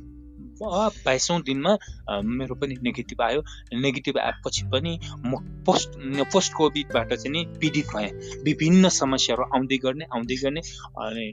बाइसौँ 0.61 1.39
दिनमा 1.41 1.77
मेरो 2.21 2.55
पनि 2.55 2.75
नेगेटिभ 2.83 3.21
आयो। 3.21 3.41
नेगेटिभ 3.73 4.17
आएपछि 4.17 4.63
पनि 4.71 4.99
म 5.25 5.35
पोस्ट 5.65 5.97
पोस्ट 6.33 6.53
कोभिडबाट 6.53 7.13
चाहिँ 7.13 7.31
नि 7.31 7.45
पीडित 7.59 7.87
भएँ। 7.95 8.11
विभिन्न 8.43 8.89
समस्याहरू 8.89 9.43
आउँदै 9.55 9.77
गर्ने 9.77 10.05
आउँदै 10.15 10.35
गर्ने। 10.43 10.61
अनि 11.03 11.27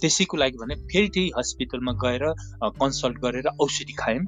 त्यसैको 0.00 0.36
लागि 0.36 0.58
भने 0.58 0.74
फेरि 0.90 1.08
त्यही 1.08 1.30
हस्पिटलमा 1.38 1.92
गएर 2.04 2.24
कन्सल्ट 2.80 3.18
गरेर 3.18 3.46
औषधि 3.60 3.92
खायौँ 3.98 4.24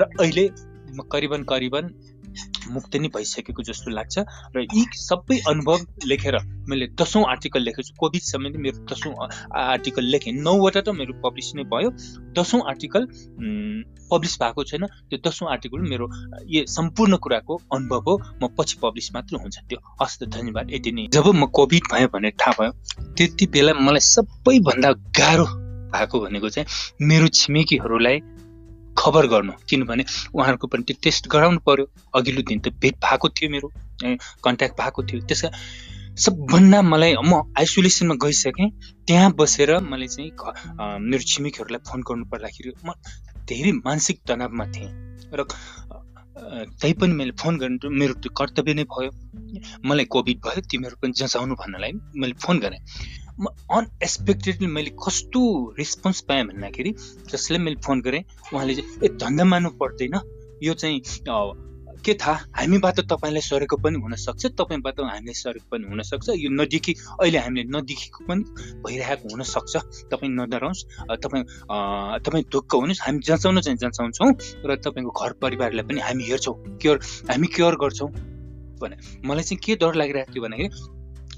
र 0.00 0.10
अहिले 0.20 0.48
म 0.96 1.02
करिबन 1.12 1.42
करिबन 1.42 1.84
मुक्त 2.70 2.96
नै 2.96 3.08
भइसकेको 3.08 3.62
जस्तो 3.62 3.90
लाग्छ। 3.90 4.14
र 4.56 4.66
यी 4.66 4.84
सबै 4.94 5.38
अनुभव 5.48 6.06
लेखेर 6.06 6.36
मैले 6.68 6.86
दसौँ 6.94 7.24
आर्टिकल 7.30 7.62
लेखेको 7.62 7.82
छु। 7.82 7.94
कोभिड 7.98 8.22
समय 8.22 8.50
मेरो 8.56 8.84
दसौँ 8.84 9.14
आर्टिकल 9.54 10.04
लेखेँ। 10.04 10.32
नौवटा 10.32 10.80
त 10.80 10.88
मेरो 10.90 11.20
पब्लिस 11.22 11.54
नै 11.56 11.64
भयो। 11.64 11.90
दसौँ 12.32 12.60
आर्टिकल 12.68 13.06
पब्लिस 14.10 14.34
भएको 14.42 14.64
छैन। 14.64 14.86
त्यो 15.10 15.18
दसौँ 15.26 15.48
आर्टिकल 15.50 15.80
मेरो 15.88 16.06
यो 16.46 16.64
सम्पूर्ण 16.68 17.16
कुराको 17.18 17.60
अनुभव 17.72 18.02
हो। 18.06 18.14
म 18.42 18.48
पछि 18.58 18.78
पब्लिस 18.82 19.12
मात्र 19.14 19.36
हुन्छ। 19.36 19.56
त्यो 19.68 19.78
हस् 20.02 20.18
त 20.20 20.28
धन्यवाद। 20.30 20.72
यति 20.72 20.92
नै। 20.92 21.06
जब 21.12 21.26
म 21.34 21.46
कोभिड 21.50 21.82
भयो 21.92 22.08
भनेर 22.14 22.32
थाहा 22.40 22.52
भयो 22.60 22.72
त्यति 23.14 23.46
बेला 23.46 23.72
मलाई 23.80 24.04
सबैभन्दा 24.06 24.92
गाह्रो 25.18 25.46
भएको 25.86 26.20
भनेको 26.20 26.48
चाहिँ 26.50 27.06
मेरो 27.06 27.28
छिमेकीहरूलाई 27.28 28.20
खबर 28.98 29.26
गर्नु। 29.32 29.52
किनभने 29.68 30.04
उहाँहरूको 30.34 30.66
पनि 30.72 30.82
त्यो 30.88 30.96
टेस्ट 31.04 31.28
गराउनु 31.34 31.60
पर्यो। 31.66 31.86
अघिल्लो 32.16 32.42
दिन 32.48 32.58
त 32.60 32.72
भेट 32.82 32.94
भएको 33.04 33.28
थियो 33.36 33.50
मेरो 33.50 33.68
कन्ट्याक्ट 34.44 34.74
भएको 34.80 35.00
थियो। 35.08 35.20
त्यसका 35.28 35.50
सबभन्दा 36.16 36.80
मलाई 36.82 37.12
म 37.20 37.42
आइसोलेसनमा 37.60 38.14
गइसकेँ 38.24 38.68
त्यहाँ 39.06 39.32
बसेर 39.38 39.70
मैले 39.84 40.08
चाहिँ 40.08 40.30
मेरो 41.10 41.22
छिमेकीहरूलाई 41.30 41.82
फोन 41.88 42.00
गर्नु 42.08 42.24
पर्दाखेरि 42.32 42.72
म 42.86 42.96
धेरै 43.48 43.72
मानसिक 43.84 44.16
तनावमा 44.28 44.64
थिएँ। 44.74 44.90
र 45.36 45.44
तैपनि 46.80 47.14
मैले 47.20 47.32
फोन 47.40 47.58
गर्नु 47.58 47.90
मेरो 48.00 48.14
त्यो 48.22 48.30
कर्तव्य 48.38 48.74
नै 48.74 48.84
भयो। 48.88 49.10
मलाई 49.84 50.04
कोभिड 50.14 50.38
भयो 50.46 50.60
तिमीहरू 50.70 50.96
पनि 51.02 51.12
जचाउनु 51.20 51.54
भन्नलाई 51.60 51.92
मैले 52.16 52.34
फोन 52.44 52.58
गरेँ। 52.64 52.80
म 53.38 53.46
अनएक्सपेक्टेडली 53.70 54.66
मैले 54.66 54.90
कस्तो 54.96 55.40
रेस्पोन्स 55.78 56.20
पाएँ 56.28 56.44
भन्दाखेरि 56.46 56.90
जसले 57.30 57.58
मैले 57.58 57.76
फोन 57.84 58.00
गरेँ 58.00 58.22
उहाँले 58.52 58.74
चाहिँ 58.74 59.04
ए 59.04 59.08
धन्दा 59.20 59.44
मान्नु 59.44 59.70
पर्दैन। 59.76 60.20
यो 60.62 60.74
चाहिँ 60.74 61.00
के 62.04 62.14
थाहा? 62.14 62.34
हामीबाट 62.56 63.00
तपाईँलाई 63.10 63.42
सरेको 63.42 63.76
पनि 63.76 63.98
हुनसक्छ 63.98 64.46
तपाईँबाट 64.56 65.00
हामीलाई 65.00 65.34
सरेको 65.34 65.66
पनि 65.68 65.84
हुनसक्छ। 65.90 66.28
यो 66.38 66.50
नदेखि 66.54 66.92
अहिले 67.20 67.38
हामीले 67.38 67.64
नदेखिएको 67.66 68.24
पनि 68.24 68.42
भइरहेको 68.84 69.28
हुनसक्छ। 69.34 69.74
तपाईँ 70.12 70.32
नडराउनुहोस् 70.32 70.84
तपाईँ 71.24 71.44
तपाईँ 72.22 72.44
ढुक्क 72.52 72.74
हुनुहोस्। 72.74 73.02
हामी 73.04 73.20
जँचाउन 73.26 73.60
चाहिँ 73.60 73.78
जँचाउँछौँ 73.82 74.32
र 74.64 74.76
तपाईँको 74.80 75.12
घर 75.12 75.32
परिवारलाई 75.42 75.84
पनि 75.84 76.00
हामी 76.00 76.24
हेर्छौँ। 76.30 76.54
केयर 76.78 76.96
हामी 77.30 77.46
केयर 77.52 77.74
गर्छौँ? 77.82 78.10
भने 78.80 78.96
मलाई 79.26 79.42
चाहिँ 79.42 79.60
के 79.64 79.74
डर 79.82 79.94
लागिरहेको 79.94 80.32
थियो 80.32 80.42
भन्दाखेरि 80.42 80.94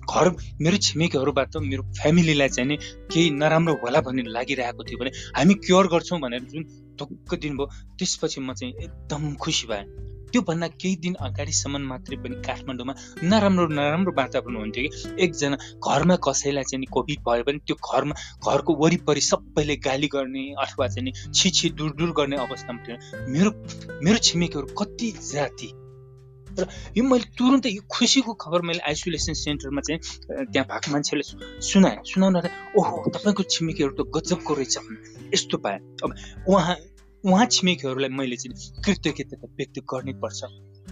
घर 0.09 0.31
मेरो 0.61 0.77
छिमेकीहरूबाट 0.77 1.57
मेरो 1.63 1.83
फ्यामिलीलाई 1.93 2.49
चाहिँ 2.49 2.69
नि 2.69 2.77
केही 3.13 3.31
नराम्रो 3.37 3.75
होला 3.75 4.01
भन्ने 4.01 4.23
लागिरहेको 4.31 4.85
थियो 4.85 4.99
भने 4.99 5.11
हामी 5.37 5.55
क्योर 5.63 5.87
गर्छौँ 5.89 6.21
भनेर 6.21 6.45
जुन 6.49 6.69
ढुक्क 6.99 7.35
दिनुभयो 7.37 7.67
त्यसपछि 7.99 8.41
म 8.41 8.55
चाहिँ 8.55 8.75
एकदम 8.75 9.35
खुसी 9.35 9.67
भएँ। 9.67 10.09
त्योभन्दा 10.33 10.67
केही 10.77 10.97
दिन 10.97 11.15
अगाडिसम्म 11.21 11.81
मात्रै 11.89 12.17
पनि 12.17 12.37
काठमाडौँमा 12.45 12.95
नराम्रो 13.25 13.67
नराम्रो 13.71 14.13
वातावरण 14.13 14.57
हुन्थ्यो 14.57 14.85
कि 14.85 15.25
एकजना 15.25 15.57
घरमा 15.81 16.17
कसैलाई 16.21 16.65
चाहिँ 16.65 16.87
कोभिड 16.93 17.21
भयो 17.21 17.43
भने 17.43 17.59
त्यो 17.65 17.77
घरमा 17.81 18.15
घरको 18.45 18.75
वरिपरि 18.75 19.21
सबैले 19.21 19.77
गाली 19.81 20.09
गर्ने 20.13 20.45
अथवा 20.61 20.89
चाहिँ 20.89 21.13
छि 21.33 21.51
छि 21.51 21.71
दूर 21.71 21.91
दूर 21.93 22.13
गर्ने 22.13 22.37
अवस्थामा 22.37 22.85
थियो 22.85 23.27
मेरो 23.29 23.51
मेरो 24.05 24.19
छिमेकीहरू 24.23 24.75
कति 24.75 25.13
जाति 25.33 25.71
र 26.59 26.67
यो 26.97 27.03
मैले 27.05 27.27
तुरुन्तै 27.39 27.71
यो 27.71 27.83
खुसीको 27.87 28.35
खबर 28.35 28.61
मैले 28.69 28.83
आइसोलेसन 28.91 29.35
सेन्टरमा 29.39 29.81
चाहिँ 29.81 30.01
त्यहाँ 30.53 30.67
भएको 30.67 30.93
मान्छेले 30.93 31.25
सुनाएँ। 31.63 31.99
सुनाउँदा 32.05 32.51
ओहो 32.79 33.11
तपाईँको 33.15 33.43
छिमेकीहरू 33.43 33.93
त 33.95 34.01
गजबको 34.11 34.55
रहेछ 34.55 34.77
यस्तो 35.35 35.57
पाएँ। 35.59 35.79
अब 36.05 36.11
उहाँ 36.49 36.77
उहाँ 37.25 37.47
छिमेकीहरूलाई 37.47 38.11
मैले 38.11 38.37
चाहिँ 38.37 38.83
कृतज्ञता 38.83 39.35
व्यक्त 39.59 39.77
गर्नै 39.91 40.13
पर्छ। 40.23 40.41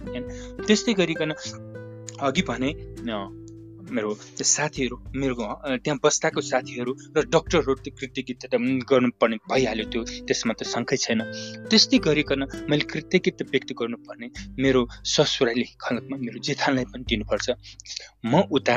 होइन 0.07 0.23
त्यस्तै 0.67 0.93
गरिकन 0.93 1.31
अघि 2.21 2.41
भने 2.41 2.69
मेरो 3.95 4.09
साथीहरू 4.43 4.95
मेरो 5.15 5.33
त्यहाँ 5.83 5.99
बस्दाको 6.03 6.41
साथीहरू 6.41 6.91
र 7.15 7.23
डक्टरहरू 7.35 7.73
त्यो 7.83 7.91
कृतज्ञता 7.99 8.57
गर्नुपर्ने 8.91 9.37
भइहाल्यो 9.51 9.85
त्यो 9.91 10.01
त्यसमा 10.27 10.53
त 10.59 10.61
शङ्कै 10.73 10.97
छैन। 11.05 11.21
त्यस्तै 11.69 11.97
गरिकन 12.07 12.41
मैले 12.69 12.85
कृतज्ञता 12.91 13.43
व्यक्त 13.53 13.69
गर्नुपर्ने 13.79 14.27
मेरो 14.63 14.81
ससुराली 15.13 15.67
खलकमा 15.83 16.15
मेरो 16.25 16.39
जेठानलाई 16.47 16.85
पनि 16.91 17.03
दिनुपर्छ। 17.09 17.47
म 18.25 18.33
उता 18.57 18.75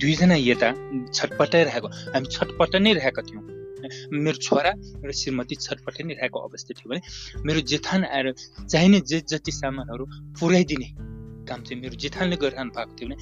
दुईजना 0.00 0.36
यता 0.40 0.68
छटपटाइरहेको 1.16 1.88
हामी 2.14 2.26
छटपट 2.34 2.72
नै 2.84 2.92
रहेका 3.00 3.22
थियौँ। 3.28 3.44
मेरो 3.86 4.38
छोरा 4.42 4.72
र 5.06 5.12
श्रीमती 5.12 5.54
छटपटाइ 5.62 6.02
नै 6.06 6.14
रहेको 6.18 6.38
अवस्था 6.48 6.72
थियो 6.78 6.88
भने 6.90 7.00
मेरो 7.46 7.60
जेठान 7.70 8.04
आएर 8.06 8.26
चाहिने 8.66 9.00
जे 9.10 9.18
जति 9.30 9.52
सामानहरू 9.52 10.04
पुर्याइदिने 10.40 10.88
काम 11.48 11.60
चाहिँ 11.62 11.78
मेरो 11.82 11.94
जेठानले 12.02 12.36
गरिरहनु 12.42 12.70
भएको 12.76 12.92
थियो 12.98 13.08
भने 13.08 13.16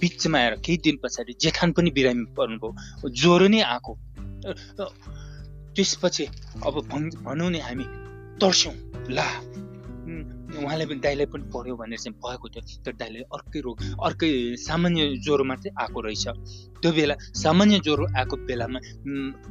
बिचमा 0.00 0.38
आएर 0.38 0.54
केही 0.64 0.76
दिन 0.84 0.96
पछाडि 1.02 1.32
जेठान 1.40 1.72
पनि 1.72 1.90
बिरामी 1.96 2.24
पर्नुभयो। 2.36 3.08
ज्वरो 3.10 3.48
नै 3.48 3.60
आएको। 3.64 3.92
त्यसपछि 5.76 6.24
अब 6.66 6.74
भनौँ 7.24 7.50
नि 7.50 7.58
हामी 7.60 7.84
तर्स्यौँ। 8.40 8.74
ला 9.10 9.28
उहाँले 10.56 10.84
पनि 10.86 11.00
दाइलाई 11.04 11.26
पनि 11.28 11.44
पढ्यो 11.52 11.74
भनेर 11.76 11.98
चाहिँ 11.98 12.16
भएको 12.16 12.48
थियो। 12.48 12.62
तर 12.84 12.92
दाइले 12.96 13.20
अर्कै 13.28 13.60
रोग 13.60 13.76
अर्कै 14.00 14.56
सामान्य 14.56 15.20
ज्वरो 15.20 15.44
मात्रै 15.44 15.70
आएको 15.76 16.00
रहेछ। 16.00 16.24
त्यो 16.80 16.90
बेला 16.96 17.14
सामान्य 17.36 17.78
ज्वरो 17.84 18.04
आएको 18.16 18.36
बेलामा 18.48 18.78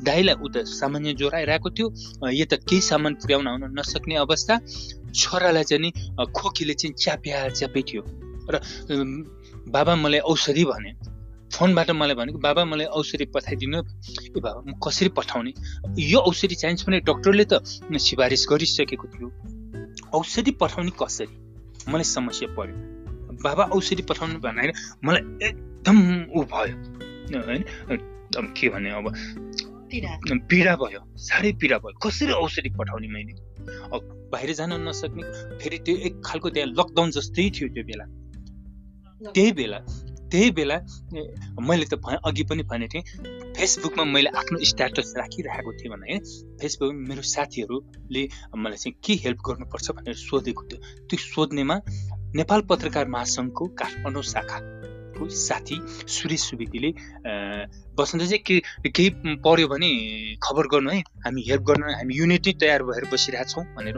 दाइलाई 0.01 0.35
उता 0.41 0.63
सामान्य 0.65 1.13
ज्वरो 1.13 1.35
आइरहेको 1.37 1.69
थियो। 1.77 1.87
यता 2.33 2.55
केही 2.65 2.81
सामान 2.81 3.13
पुर्याउन 3.21 3.47
आउन 3.47 3.63
नसक्ने 3.77 4.15
अवस्था। 4.17 4.53
छोरालाई 5.13 5.63
चाहिँ 5.69 5.81
नि 5.83 5.89
खोकीले 6.33 6.73
चाहिँ 6.73 6.93
च्याप्या 6.97 7.49
च्यापै 7.53 7.81
थियो। 7.85 8.01
र 8.49 8.55
बाबा 9.67 9.95
मलाई 9.95 10.19
औषधि 10.19 10.65
भने 10.65 10.91
फोनबाट 11.53 11.91
मलाई 11.91 12.15
भनेको 12.15 12.39
बाबा 12.39 12.65
मलाई 12.65 12.85
औषधि 12.85 13.25
पठाइदिनु 13.25 13.77
ए 13.77 14.39
बाबा 14.41 14.59
म 14.67 14.79
कसरी 14.87 15.09
पठाउने? 15.09 15.53
यो 15.99 16.19
औषधि 16.19 16.55
चाहिन्छ 16.55 16.85
भने 16.85 16.99
डक्टरले 16.99 17.45
त 17.45 17.63
सिफारिस 17.97 18.47
गरिसकेको 18.49 19.07
थियो। 19.07 19.27
औषधि 20.13 20.51
पठाउने 20.51 20.91
कसरी? 21.03 21.35
मलाई 21.91 22.03
समस्या 22.03 22.47
पर्यो। 22.55 22.75
बाबा 23.43 23.63
औषधि 23.63 24.03
पठाउनु 24.03 24.39
भन्दाखेरि 24.39 24.73
मलाई 25.03 25.47
एकदम 25.47 25.97
ऊ 26.35 26.43
भयो। 26.43 26.75
होइन? 27.39 27.63
के 28.57 28.69
भने 28.69 28.89
अब 28.89 29.13
पीडा। 30.49 30.75
भयो 30.75 31.01
साह्रै 31.17 31.51
पीडा 31.53 31.77
भयो। 31.77 31.97
कसरी 31.99 32.31
औषधि 32.31 32.69
पठाउने 32.69 33.07
मैले? 33.07 33.33
अब 33.93 34.29
बाहिर 34.31 34.53
जान 34.53 34.73
नसक्ने 34.87 35.23
फेरि 35.57 35.77
त्यो 35.77 35.95
एक 35.95 36.21
खालको 36.25 36.49
त्यहाँ 36.49 36.69
लकडाउन 36.69 37.11
जस्तै 37.11 37.49
थियो 37.49 37.67
त्यो 37.69 37.83
बेला। 37.83 38.05
त्यही 39.33 39.51
बेला 39.51 39.79
त्यही 40.31 40.49
बेला 40.51 40.77
मैले 41.61 41.85
त 41.85 41.93
अघि 42.25 42.43
पनि 42.49 42.63
भनेको 42.69 42.91
थिएँ 42.93 43.03
फेसबुकमा 43.55 44.03
मैले 44.03 44.29
आफ्नो 44.35 44.57
स्ट्याटस 44.71 45.13
राखिरहेको 45.17 45.71
थिएँ 45.79 45.91
भने 45.93 46.17
फेसबुकमा 46.61 47.07
मेरो 47.09 47.21
साथीहरूले 47.21 48.23
मलाई 48.57 48.77
चाहिँ 48.77 48.95
के 49.05 49.13
हेल्प 49.23 49.39
गर्नुपर्छ 49.47 49.91
भनेर 49.91 50.15
सोधेको 50.19 50.63
थियो। 50.69 50.79
त्यो 51.07 51.17
सोध्नेमा 51.17 51.75
नेपाल 52.35 52.61
पत्रकार 52.69 53.07
महासङ्घको 53.15 53.65
काठमाडौँ 53.79 54.23
शाखाको 54.33 55.29
साथी 55.29 55.77
सुरेश 56.15 56.41
सुवेदीले 56.49 56.89
बसन्त 57.95 58.23
चाहिँ 58.23 58.43
के 58.43 58.89
केही 58.89 59.09
पऱ्यो 59.45 59.67
भने 59.67 59.89
खबर 60.43 60.67
गर्नु 60.73 60.89
है 60.91 60.99
हामी 61.25 61.41
हेल्प 61.49 61.63
गर्न 61.69 61.83
हामी 61.95 62.13
युनिटी 62.17 62.53
तयार 62.59 62.83
भएर 62.83 63.07
बसिरहेछौँ 63.13 63.63
भनेर 63.77 63.97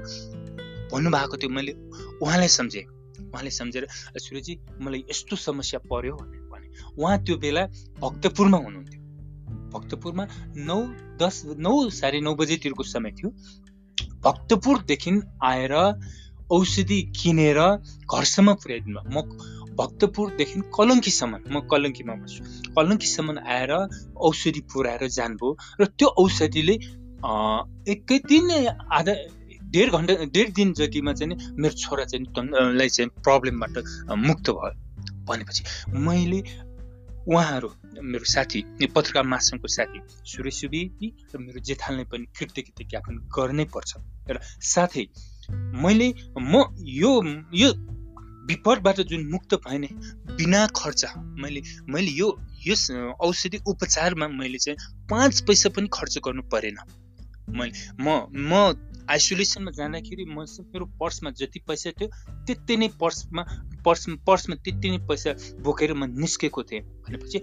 भन्नुभएको 0.91 1.35
थियो। 1.37 1.49
मैले 1.49 1.73
उहाँलाई 2.21 2.51
सम्झेँ। 2.59 2.96
उहाँले 3.37 3.51
सम्झेर 3.53 3.87
सुरेजी 4.17 4.53
मलाई 4.81 5.03
यस्तो 5.09 5.35
समस्या 5.37 5.79
पर्यो 5.85 6.15
भनेर 6.17 6.41
भने। 6.49 6.67
उहाँ 6.97 7.17
त्यो 7.23 7.37
बेला 7.37 7.63
भक्तपुरमा 8.01 8.57
हुनुहुन्थ्यो। 8.57 9.01
भक्तपुरमा 9.73 10.23
नौ 10.65 10.79
दस 11.21 11.35
नौ 11.61 11.73
साढे 11.93 12.19
नौ 12.21 12.33
बजेतिरको 12.35 12.83
समय 12.83 13.11
थियो। 13.17 13.29
भक्तपुरदेखि 14.25 15.11
आएर 15.43 15.73
औषधि 16.49 16.99
किनेर 17.13 17.59
घरसम्म 18.09 18.53
पुर्याइदिनु 18.61 18.99
म 19.13 19.21
भक्तपुरदेखि 19.77 20.61
कलङ्कीसम्म 20.73 21.33
म 21.53 21.55
कलङ्कीमा 21.71 22.13
बस्छु। 22.21 22.41
कलङ्कीसम्म 22.73 23.37
आएर 23.45 23.71
औषधि 24.17 24.61
पुऱ्याएर 24.73 25.07
जानुभयो। 25.17 25.49
र 25.81 25.85
त्यो 25.97 26.07
औषधिले 26.23 26.75
एकै 27.93 28.17
दिन 28.29 28.49
आधा 28.97 29.13
डेढ 29.71 29.91
घन्टा 29.91 30.13
डेढ 30.35 30.53
दिन 30.53 30.73
जतिमा 30.73 31.13
चाहिँ 31.13 31.37
मेरो 31.57 31.73
छोरा 31.83 32.05
चाहिँ 32.05 32.75
लाई 32.77 32.89
चाहिँ 32.89 33.09
प्रब्लमबाट 33.23 33.77
मुक्त 34.27 34.49
भयो। 34.49 34.75
भनेपछि 35.27 35.63
मैले 36.05 36.39
उहाँहरू 37.27 37.69
मेरो 38.01 38.25
साथी 38.25 38.59
पत्रकार 38.95 39.23
महासङ्घको 39.27 39.67
साथी 39.67 39.99
सुरेश 40.31 40.59
सुवेदी 40.61 41.07
र 41.33 41.37
मेरो 41.37 41.59
जेठालले 41.59 42.03
पनि 42.11 42.25
कृतज्ञता 42.37 42.83
ज्ञापन 42.87 43.15
गर्नै 43.35 43.65
पर्छ। 43.75 43.91
र 44.31 44.39
साथै 44.63 45.05
मैले 45.83 46.07
म 46.39 46.63
यो 47.01 47.11
यो 47.53 47.69
विपदबाट 48.47 49.01
जुन 49.11 49.27
मुक्त 49.31 49.53
भएँ 49.67 49.87
बिना 50.37 50.65
खर्च 50.75 51.01
मैले 51.43 51.61
मैले 51.89 52.11
यो 52.11 52.27
यस 52.67 52.91
औषधि 53.19 53.59
उपचारमा 53.67 54.27
मैले 54.31 54.57
चाहिँ 54.57 54.77
पाँच 55.09 55.41
पैसा 55.47 55.69
पनि 55.75 55.87
खर्च 55.93 56.17
गर्नु 56.25 56.43
परेन। 56.53 56.77
मैले 57.49 57.73
म 57.99 58.07
म 58.49 58.51
आइसोलेसनमा 59.09 59.71
जाँदाखेरि 59.71 60.25
म 60.27 60.45
मेरो 60.59 60.85
पर्समा 60.99 61.29
जति 61.39 61.59
पैसा 61.67 61.91
थियो 61.99 62.07
त्यति 62.45 62.77
नै 62.77 62.87
पर्समा 63.01 63.43
पर्स 63.85 64.05
पर्समा 64.27 64.55
त्यति 64.65 64.89
नै 64.89 64.97
पैसा 65.07 65.31
बोकेर 65.63 65.93
म 65.93 66.11
निस्केको 66.19 66.63
थिएँ। 66.63 66.81
भनेपछि 67.05 67.39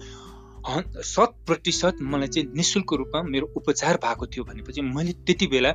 शत 1.05 1.31
प्रतिशत 1.47 1.95
मलाई 2.01 2.27
चाहिँ 2.27 2.47
नि 2.53 2.63
शुल्क 2.63 2.93
रूपमा 2.93 3.21
मेरो 3.23 3.47
उपचार 3.57 3.97
भएको 3.97 4.25
थियो। 4.27 4.43
भनेपछि 4.45 4.81
मैले 4.81 5.13
त्यति 5.25 5.47
बेला 5.47 5.71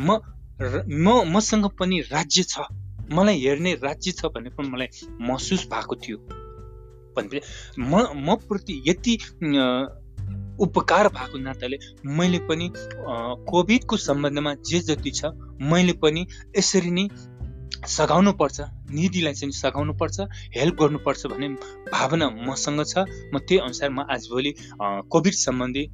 म 0.00 0.18
म 0.58 1.22
मसँग 1.34 1.66
पनि 1.78 2.00
राज्य 2.10 2.42
छ। 2.42 2.66
मलाई 3.12 3.38
हेर्ने 3.40 3.74
राज्य 3.82 4.12
छ 4.12 4.26
भन्ने 4.34 4.50
पनि 4.50 4.68
मलाई 4.68 4.88
महसुस 5.20 5.66
भएको 5.72 5.94
थियो। 5.96 6.18
भनेपछि 7.16 7.40
म 7.80 7.92
म 8.26 8.36
प्रति 8.48 8.82
यति 8.88 9.18
उपकार 10.60 11.08
भएको 11.08 11.38
नाताले 11.38 11.78
मैले 12.18 12.38
पनि 12.48 12.70
कोभिडको 13.50 13.96
सम्बन्धमा 13.98 14.54
जे 14.68 14.80
जति 14.88 15.10
छ 15.10 15.32
मैले 15.70 15.92
पनि 16.02 16.26
यसरी 16.56 16.90
नै 16.90 17.08
सघाउनु 17.86 18.32
पर्छ 18.32 18.60
निधिलाई 18.90 19.34
चाहिँ 19.34 19.52
सघाउनु 19.54 19.92
पर्छ 20.00 20.20
हेल्प 20.56 20.80
गर्नुपर्छ 20.80 21.26
भन्ने 21.26 21.48
भावना 21.92 22.28
मसँग 22.48 22.82
छ। 22.84 23.04
म 23.34 23.38
त्यही 23.38 23.58
अनुसार 23.60 23.90
म 23.90 24.06
आजभोलि 24.10 24.54
कोभिड 25.12 25.34
सम्बन्धी 25.36 25.84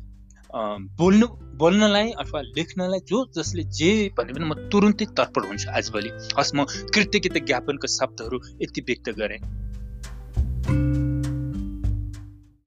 बोल्नु 0.99 1.27
बोल्नलाई 1.61 2.11
अथवा 2.23 2.41
लेख्नलाई 2.57 3.01
जो 3.11 3.25
जसले 3.37 3.63
जे 3.79 3.91
भने 4.19 4.33
पनि 4.33 4.47
म 4.47 4.55
तुरुन्तै 4.71 5.07
तत्पर 5.19 5.47
हुन्छु 5.51 5.71
आजभोलि 5.79 6.11
हस् 6.39 6.55
म 6.55 6.65
कृतज्ञता 6.95 7.41
ज्ञापनको 7.45 7.87
शब्दहरू 7.91 8.41
यति 8.63 8.81
व्यक्त 8.89 9.11
गरेँ। 9.21 9.41